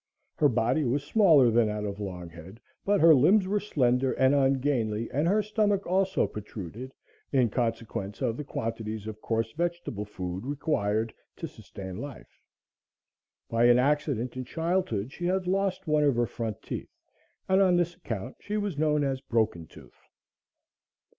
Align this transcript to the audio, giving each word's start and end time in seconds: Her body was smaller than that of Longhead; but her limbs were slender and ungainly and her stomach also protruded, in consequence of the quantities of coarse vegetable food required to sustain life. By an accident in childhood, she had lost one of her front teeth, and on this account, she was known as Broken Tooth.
Her 0.35 0.49
body 0.49 0.83
was 0.83 1.03
smaller 1.03 1.51
than 1.51 1.67
that 1.67 1.85
of 1.85 1.99
Longhead; 1.99 2.57
but 2.83 3.01
her 3.01 3.13
limbs 3.13 3.47
were 3.47 3.59
slender 3.59 4.13
and 4.13 4.33
ungainly 4.33 5.11
and 5.11 5.27
her 5.27 5.43
stomach 5.43 5.85
also 5.85 6.25
protruded, 6.25 6.91
in 7.31 7.49
consequence 7.49 8.19
of 8.19 8.35
the 8.35 8.43
quantities 8.43 9.05
of 9.05 9.21
coarse 9.21 9.51
vegetable 9.51 10.05
food 10.05 10.43
required 10.43 11.13
to 11.35 11.47
sustain 11.47 11.97
life. 11.97 12.41
By 13.47 13.65
an 13.65 13.77
accident 13.77 14.35
in 14.35 14.43
childhood, 14.43 15.11
she 15.11 15.27
had 15.27 15.45
lost 15.45 15.85
one 15.85 16.03
of 16.03 16.15
her 16.15 16.25
front 16.25 16.63
teeth, 16.63 16.89
and 17.47 17.61
on 17.61 17.75
this 17.75 17.93
account, 17.93 18.37
she 18.39 18.57
was 18.57 18.79
known 18.79 19.03
as 19.03 19.21
Broken 19.21 19.67
Tooth. 19.67 20.01